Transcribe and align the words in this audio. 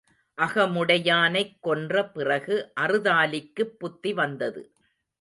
அகமுடையானைக் 0.37 1.59
கொன்ற 1.59 2.05
பிறகு 2.09 2.71
அறுதாலிக்குப் 2.79 3.75
புத்திவந்தது. 3.79 4.63